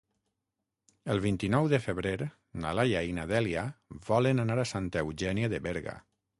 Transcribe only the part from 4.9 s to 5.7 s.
Eugènia de